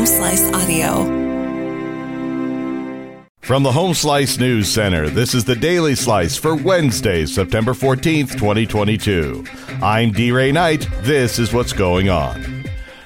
Home 0.00 0.06
Slice 0.06 0.50
Audio. 0.54 1.04
From 3.42 3.62
the 3.62 3.70
Home 3.70 3.92
Slice 3.92 4.38
News 4.38 4.66
Center, 4.66 5.10
this 5.10 5.34
is 5.34 5.44
the 5.44 5.54
Daily 5.54 5.94
Slice 5.94 6.38
for 6.38 6.56
Wednesday, 6.56 7.26
September 7.26 7.74
14th, 7.74 8.32
2022. 8.32 9.44
I'm 9.82 10.10
D. 10.12 10.32
Ray 10.32 10.52
Knight. 10.52 10.88
This 11.02 11.38
is 11.38 11.52
what's 11.52 11.74
going 11.74 12.08
on. 12.08 12.59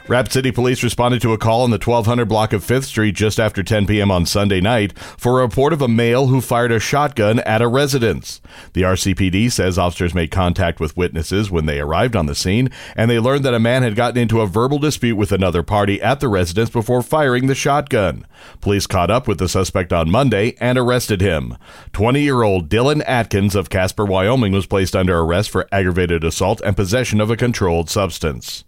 Rapid 0.06 0.32
City 0.32 0.52
Police 0.52 0.82
responded 0.82 1.22
to 1.22 1.32
a 1.32 1.38
call 1.38 1.62
on 1.62 1.70
the 1.70 1.78
1200 1.78 2.26
block 2.26 2.52
of 2.52 2.62
5th 2.62 2.84
Street 2.84 3.14
just 3.14 3.40
after 3.40 3.62
10 3.62 3.86
p.m. 3.86 4.10
on 4.10 4.26
Sunday 4.26 4.60
night 4.60 4.98
for 4.98 5.38
a 5.38 5.42
report 5.42 5.72
of 5.72 5.80
a 5.80 5.88
male 5.88 6.26
who 6.26 6.42
fired 6.42 6.72
a 6.72 6.78
shotgun 6.78 7.38
at 7.40 7.62
a 7.62 7.68
residence. 7.68 8.42
The 8.74 8.82
RCPD 8.82 9.50
says 9.50 9.78
officers 9.78 10.14
made 10.14 10.30
contact 10.30 10.78
with 10.78 10.94
witnesses 10.94 11.50
when 11.50 11.64
they 11.64 11.80
arrived 11.80 12.16
on 12.16 12.26
the 12.26 12.34
scene, 12.34 12.68
and 12.94 13.10
they 13.10 13.18
learned 13.18 13.46
that 13.46 13.54
a 13.54 13.58
man 13.58 13.82
had 13.82 13.96
gotten 13.96 14.20
into 14.20 14.42
a 14.42 14.46
verbal 14.46 14.78
dispute 14.78 15.16
with 15.16 15.32
another 15.32 15.62
party 15.62 16.02
at 16.02 16.20
the 16.20 16.28
residence 16.28 16.68
before 16.68 17.00
firing 17.00 17.46
the 17.46 17.54
shotgun. 17.54 18.26
Police 18.60 18.86
caught 18.86 19.10
up 19.10 19.26
with 19.26 19.38
the 19.38 19.48
suspect 19.48 19.90
on 19.90 20.10
Monday 20.10 20.54
and 20.60 20.76
arrested 20.76 21.22
him. 21.22 21.56
20 21.94 22.20
year 22.20 22.42
old 22.42 22.68
Dylan 22.68 23.02
Atkins 23.06 23.54
of 23.54 23.70
Casper, 23.70 24.04
Wyoming 24.04 24.52
was 24.52 24.66
placed 24.66 24.94
under 24.94 25.18
arrest 25.20 25.48
for 25.48 25.66
aggravated 25.72 26.24
assault 26.24 26.60
and 26.62 26.76
possession 26.76 27.22
of 27.22 27.30
a 27.30 27.38
controlled 27.38 27.88
substance. 27.88 28.64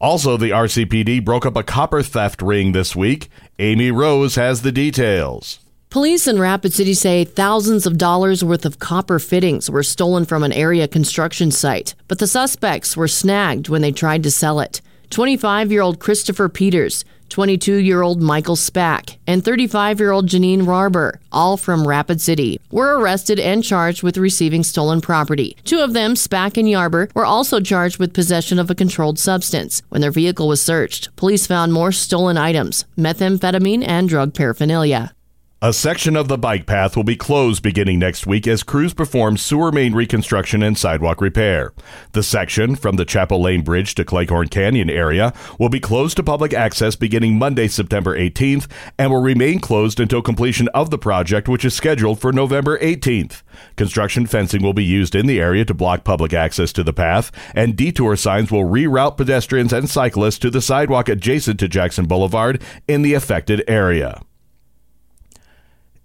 Also, 0.00 0.36
the 0.36 0.50
RCPD 0.50 1.24
broke 1.24 1.44
up 1.44 1.56
a 1.56 1.64
copper 1.64 2.02
theft 2.02 2.40
ring 2.40 2.70
this 2.70 2.94
week. 2.94 3.28
Amy 3.58 3.90
Rose 3.90 4.36
has 4.36 4.62
the 4.62 4.70
details. 4.70 5.58
Police 5.90 6.28
in 6.28 6.38
Rapid 6.38 6.72
City 6.72 6.94
say 6.94 7.24
thousands 7.24 7.84
of 7.84 7.98
dollars 7.98 8.44
worth 8.44 8.64
of 8.64 8.78
copper 8.78 9.18
fittings 9.18 9.68
were 9.70 9.82
stolen 9.82 10.24
from 10.24 10.44
an 10.44 10.52
area 10.52 10.86
construction 10.86 11.50
site, 11.50 11.94
but 12.06 12.18
the 12.20 12.26
suspects 12.26 12.96
were 12.96 13.08
snagged 13.08 13.68
when 13.68 13.82
they 13.82 13.90
tried 13.90 14.22
to 14.22 14.30
sell 14.30 14.60
it. 14.60 14.80
25 15.10 15.72
year 15.72 15.80
old 15.80 15.98
Christopher 15.98 16.48
Peters, 16.48 17.04
22 17.28 17.76
year 17.76 18.02
old 18.02 18.20
Michael 18.22 18.56
Spack, 18.56 19.16
and 19.26 19.44
35 19.44 20.00
year 20.00 20.10
old 20.10 20.28
Janine 20.28 20.62
Yarber, 20.62 21.18
all 21.30 21.56
from 21.56 21.86
Rapid 21.86 22.20
City, 22.20 22.60
were 22.70 22.98
arrested 22.98 23.38
and 23.38 23.62
charged 23.64 24.02
with 24.02 24.16
receiving 24.16 24.62
stolen 24.62 25.00
property. 25.00 25.56
Two 25.64 25.80
of 25.80 25.92
them, 25.92 26.14
Spack 26.14 26.56
and 26.56 26.68
Yarber, 26.68 27.14
were 27.14 27.26
also 27.26 27.60
charged 27.60 27.98
with 27.98 28.14
possession 28.14 28.58
of 28.58 28.70
a 28.70 28.74
controlled 28.74 29.18
substance. 29.18 29.82
When 29.88 30.00
their 30.00 30.10
vehicle 30.10 30.48
was 30.48 30.62
searched, 30.62 31.14
police 31.16 31.46
found 31.46 31.72
more 31.72 31.92
stolen 31.92 32.36
items, 32.36 32.84
methamphetamine, 32.96 33.86
and 33.86 34.08
drug 34.08 34.34
paraphernalia. 34.34 35.12
A 35.60 35.72
section 35.72 36.14
of 36.14 36.28
the 36.28 36.38
bike 36.38 36.66
path 36.66 36.94
will 36.94 37.02
be 37.02 37.16
closed 37.16 37.64
beginning 37.64 37.98
next 37.98 38.28
week 38.28 38.46
as 38.46 38.62
crews 38.62 38.94
perform 38.94 39.36
sewer 39.36 39.72
main 39.72 39.92
reconstruction 39.92 40.62
and 40.62 40.78
sidewalk 40.78 41.20
repair. 41.20 41.72
The 42.12 42.22
section 42.22 42.76
from 42.76 42.94
the 42.94 43.04
Chapel 43.04 43.42
Lane 43.42 43.62
Bridge 43.62 43.96
to 43.96 44.04
Cleghorn 44.04 44.50
Canyon 44.50 44.88
area 44.88 45.32
will 45.58 45.68
be 45.68 45.80
closed 45.80 46.16
to 46.18 46.22
public 46.22 46.54
access 46.54 46.94
beginning 46.94 47.40
Monday, 47.40 47.66
September 47.66 48.16
18th, 48.16 48.68
and 49.00 49.10
will 49.10 49.20
remain 49.20 49.58
closed 49.58 49.98
until 49.98 50.22
completion 50.22 50.68
of 50.68 50.90
the 50.90 50.98
project, 50.98 51.48
which 51.48 51.64
is 51.64 51.74
scheduled 51.74 52.20
for 52.20 52.32
November 52.32 52.78
18th. 52.78 53.42
Construction 53.74 54.26
fencing 54.26 54.62
will 54.62 54.72
be 54.72 54.84
used 54.84 55.16
in 55.16 55.26
the 55.26 55.40
area 55.40 55.64
to 55.64 55.74
block 55.74 56.04
public 56.04 56.32
access 56.32 56.72
to 56.72 56.84
the 56.84 56.92
path, 56.92 57.32
and 57.52 57.74
detour 57.74 58.14
signs 58.14 58.52
will 58.52 58.62
reroute 58.62 59.16
pedestrians 59.16 59.72
and 59.72 59.90
cyclists 59.90 60.38
to 60.38 60.50
the 60.50 60.62
sidewalk 60.62 61.08
adjacent 61.08 61.58
to 61.58 61.66
Jackson 61.66 62.06
Boulevard 62.06 62.62
in 62.86 63.02
the 63.02 63.14
affected 63.14 63.64
area. 63.66 64.22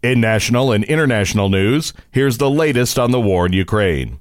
In 0.03 0.19
national 0.19 0.73
and 0.73 0.83
international 0.83 1.47
news, 1.47 1.93
here's 2.11 2.37
the 2.37 2.49
latest 2.49 2.99
on 2.99 3.11
the 3.11 3.21
war 3.21 3.45
in 3.45 3.53
Ukraine. 3.53 4.19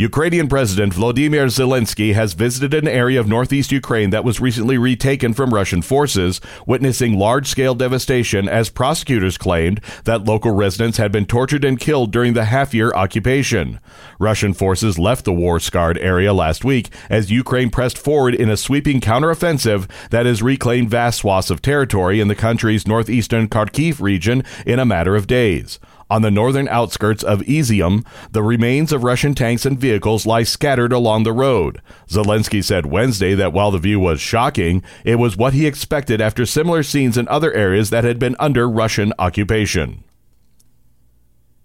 Ukrainian 0.00 0.48
President 0.48 0.94
Vladimir 0.94 1.44
Zelensky 1.48 2.14
has 2.14 2.32
visited 2.32 2.72
an 2.72 2.88
area 2.88 3.20
of 3.20 3.28
northeast 3.28 3.70
Ukraine 3.70 4.08
that 4.08 4.24
was 4.24 4.40
recently 4.40 4.78
retaken 4.78 5.34
from 5.34 5.52
Russian 5.52 5.82
forces, 5.82 6.40
witnessing 6.66 7.18
large 7.18 7.46
scale 7.46 7.74
devastation 7.74 8.48
as 8.48 8.70
prosecutors 8.70 9.36
claimed 9.36 9.82
that 10.04 10.24
local 10.24 10.52
residents 10.52 10.96
had 10.96 11.12
been 11.12 11.26
tortured 11.26 11.66
and 11.66 11.78
killed 11.78 12.12
during 12.12 12.32
the 12.32 12.46
half 12.46 12.72
year 12.72 12.90
occupation. 12.94 13.78
Russian 14.18 14.54
forces 14.54 14.98
left 14.98 15.26
the 15.26 15.34
war 15.34 15.60
scarred 15.60 15.98
area 15.98 16.32
last 16.32 16.64
week 16.64 16.88
as 17.10 17.30
Ukraine 17.30 17.68
pressed 17.68 17.98
forward 17.98 18.34
in 18.34 18.48
a 18.48 18.56
sweeping 18.56 19.02
counteroffensive 19.02 19.86
that 20.08 20.24
has 20.24 20.42
reclaimed 20.42 20.88
vast 20.88 21.18
swaths 21.18 21.50
of 21.50 21.60
territory 21.60 22.20
in 22.20 22.28
the 22.28 22.34
country's 22.34 22.86
northeastern 22.86 23.48
Kharkiv 23.48 24.00
region 24.00 24.44
in 24.64 24.78
a 24.78 24.86
matter 24.86 25.14
of 25.14 25.26
days. 25.26 25.78
On 26.10 26.22
the 26.22 26.30
northern 26.30 26.66
outskirts 26.66 27.22
of 27.22 27.40
Izium, 27.42 28.04
the 28.32 28.42
remains 28.42 28.92
of 28.92 29.04
Russian 29.04 29.32
tanks 29.32 29.64
and 29.64 29.78
vehicles 29.78 30.26
lie 30.26 30.42
scattered 30.42 30.92
along 30.92 31.22
the 31.22 31.32
road. 31.32 31.80
Zelensky 32.08 32.64
said 32.64 32.86
Wednesday 32.86 33.34
that 33.36 33.52
while 33.52 33.70
the 33.70 33.78
view 33.78 34.00
was 34.00 34.20
shocking, 34.20 34.82
it 35.04 35.20
was 35.20 35.36
what 35.36 35.54
he 35.54 35.66
expected 35.66 36.20
after 36.20 36.44
similar 36.44 36.82
scenes 36.82 37.16
in 37.16 37.28
other 37.28 37.52
areas 37.52 37.90
that 37.90 38.02
had 38.02 38.18
been 38.18 38.34
under 38.40 38.68
Russian 38.68 39.12
occupation. 39.20 40.02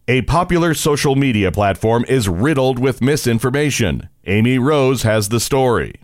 A 0.08 0.22
popular 0.22 0.76
social 0.76 1.16
media 1.16 1.52
platform 1.52 2.06
is 2.08 2.30
riddled 2.30 2.78
with 2.78 3.02
misinformation. 3.02 4.08
Amy 4.26 4.60
Rose 4.60 5.02
has 5.02 5.30
the 5.30 5.40
story. 5.40 5.96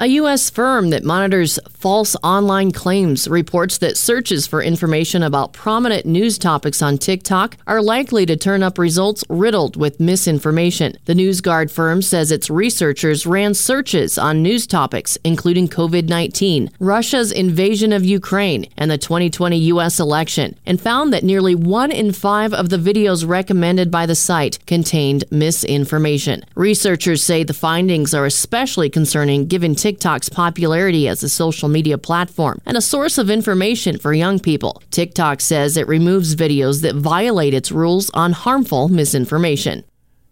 A 0.00 0.06
U.S. 0.06 0.48
firm 0.48 0.90
that 0.90 1.02
monitors 1.02 1.58
false 1.70 2.14
online 2.22 2.70
claims 2.70 3.26
reports 3.26 3.78
that 3.78 3.96
searches 3.96 4.46
for 4.46 4.62
information 4.62 5.24
about 5.24 5.52
prominent 5.52 6.06
news 6.06 6.38
topics 6.38 6.80
on 6.80 6.98
TikTok 6.98 7.56
are 7.66 7.82
likely 7.82 8.24
to 8.26 8.36
turn 8.36 8.62
up 8.62 8.78
results 8.78 9.24
riddled 9.28 9.76
with 9.76 9.98
misinformation. 9.98 10.96
The 11.06 11.14
NewsGuard 11.14 11.72
firm 11.72 12.00
says 12.00 12.30
its 12.30 12.48
researchers 12.48 13.26
ran 13.26 13.54
searches 13.54 14.16
on 14.18 14.40
news 14.40 14.68
topics, 14.68 15.18
including 15.24 15.66
COVID 15.66 16.08
19, 16.08 16.70
Russia's 16.78 17.32
invasion 17.32 17.92
of 17.92 18.04
Ukraine, 18.04 18.66
and 18.76 18.92
the 18.92 18.98
2020 18.98 19.58
U.S. 19.72 19.98
election, 19.98 20.56
and 20.64 20.80
found 20.80 21.12
that 21.12 21.24
nearly 21.24 21.56
one 21.56 21.90
in 21.90 22.12
five 22.12 22.54
of 22.54 22.68
the 22.68 22.78
videos 22.78 23.26
recommended 23.26 23.90
by 23.90 24.06
the 24.06 24.14
site 24.14 24.64
contained 24.64 25.24
misinformation. 25.32 26.44
Researchers 26.54 27.24
say 27.24 27.42
the 27.42 27.52
findings 27.52 28.14
are 28.14 28.26
especially 28.26 28.88
concerning 28.88 29.46
given 29.48 29.74
TikTok 29.74 29.87
TikTok's 29.88 30.28
popularity 30.28 31.08
as 31.08 31.22
a 31.22 31.30
social 31.30 31.66
media 31.66 31.96
platform 31.96 32.60
and 32.66 32.76
a 32.76 32.82
source 32.82 33.16
of 33.16 33.30
information 33.30 33.98
for 33.98 34.12
young 34.12 34.38
people. 34.38 34.82
TikTok 34.90 35.40
says 35.40 35.78
it 35.78 35.88
removes 35.88 36.36
videos 36.36 36.82
that 36.82 36.94
violate 36.94 37.54
its 37.54 37.72
rules 37.72 38.10
on 38.10 38.32
harmful 38.32 38.90
misinformation. 38.90 39.82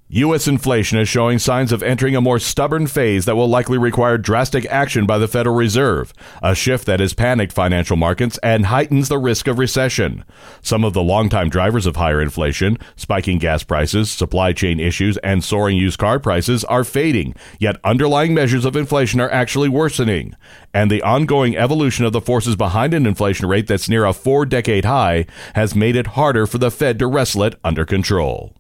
U.S. 0.09 0.47
inflation 0.47 1.01
is 1.01 1.09
showing 1.09 1.41
signs 1.41 1.73
of 1.73 1.83
entering 1.83 2.15
a 2.15 2.21
more 2.21 2.39
stubborn 2.39 2.87
phase 2.87 3.25
that 3.25 3.35
will 3.35 3.49
likely 3.49 3.77
require 3.77 4.17
drastic 4.17 4.65
action 4.67 5.05
by 5.05 5.19
the 5.19 5.27
Federal 5.27 5.57
Reserve, 5.57 6.15
a 6.41 6.55
shift 6.55 6.87
that 6.87 7.01
has 7.01 7.13
panicked 7.13 7.53
financial 7.53 7.97
markets 7.97 8.39
and 8.41 8.67
heightens 8.67 9.09
the 9.09 9.19
risk 9.19 9.49
of 9.49 9.59
recession. 9.59 10.23
Some 10.63 10.85
of 10.85 10.93
the 10.93 11.03
longtime 11.03 11.49
drivers 11.49 11.87
of 11.87 11.97
higher 11.97 12.21
inflation, 12.21 12.79
spiking 12.95 13.39
gas 13.39 13.65
prices, 13.65 14.09
supply 14.09 14.53
chain 14.53 14.79
issues, 14.79 15.17
and 15.25 15.43
soaring 15.43 15.77
used 15.77 15.99
car 15.99 16.21
prices 16.21 16.63
are 16.67 16.85
fading, 16.85 17.35
yet 17.59 17.81
underlying 17.83 18.33
measures 18.33 18.65
of 18.65 18.77
inflation 18.77 19.21
are 19.21 19.31
actually 19.33 19.69
worsening. 19.69 20.37
And 20.73 20.89
the 20.89 21.03
ongoing 21.03 21.57
evolution 21.57 22.05
of 22.05 22.13
the 22.13 22.21
forces 22.21 22.55
behind 22.55 22.95
an 22.95 23.07
inflation 23.07 23.49
rate 23.49 23.67
that's 23.67 23.89
near 23.89 24.05
a 24.05 24.13
four 24.13 24.47
decade 24.47 24.85
high 24.85 25.27
has 25.57 25.75
made 25.75 25.97
it 25.97 26.07
harder 26.15 26.47
for 26.47 26.59
the 26.59 26.71
Fed 26.71 27.01
to 27.01 27.09
wrestle 27.09 27.43
it 27.43 27.59
under 27.65 27.85
control. 27.85 28.55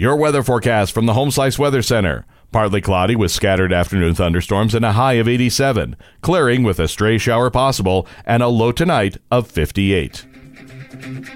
Your 0.00 0.14
weather 0.14 0.44
forecast 0.44 0.92
from 0.92 1.06
the 1.06 1.14
Home 1.14 1.32
Slice 1.32 1.58
Weather 1.58 1.82
Center. 1.82 2.24
Partly 2.52 2.80
cloudy 2.80 3.16
with 3.16 3.32
scattered 3.32 3.72
afternoon 3.72 4.14
thunderstorms 4.14 4.72
and 4.72 4.84
a 4.84 4.92
high 4.92 5.14
of 5.14 5.26
87. 5.26 5.96
Clearing 6.20 6.62
with 6.62 6.78
a 6.78 6.86
stray 6.86 7.18
shower 7.18 7.50
possible 7.50 8.06
and 8.24 8.40
a 8.40 8.46
low 8.46 8.70
tonight 8.70 9.16
of 9.32 9.50
58. 9.50 10.24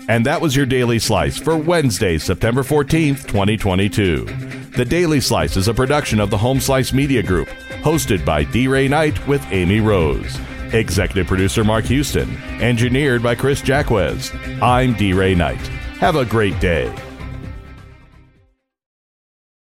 And 0.08 0.24
that 0.24 0.40
was 0.40 0.54
your 0.54 0.64
Daily 0.64 1.00
Slice 1.00 1.38
for 1.38 1.56
Wednesday, 1.56 2.18
September 2.18 2.62
14th, 2.62 3.26
2022. 3.26 4.26
The 4.76 4.84
Daily 4.84 5.20
Slice 5.20 5.56
is 5.56 5.66
a 5.66 5.74
production 5.74 6.20
of 6.20 6.30
the 6.30 6.38
Home 6.38 6.60
Slice 6.60 6.92
Media 6.92 7.24
Group, 7.24 7.48
hosted 7.82 8.24
by 8.24 8.44
D. 8.44 8.68
Ray 8.68 8.86
Knight 8.86 9.26
with 9.26 9.44
Amy 9.50 9.80
Rose. 9.80 10.38
Executive 10.72 11.26
producer 11.26 11.64
Mark 11.64 11.86
Houston, 11.86 12.30
engineered 12.60 13.24
by 13.24 13.34
Chris 13.34 13.60
Jacquez. 13.60 14.32
I'm 14.62 14.94
D. 14.94 15.14
Ray 15.14 15.34
Knight. 15.34 15.66
Have 15.98 16.14
a 16.14 16.24
great 16.24 16.60
day. 16.60 16.94